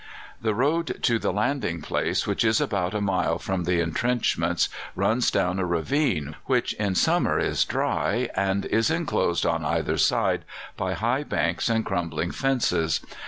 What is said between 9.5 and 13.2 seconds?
either side by high banks and crumbling fences.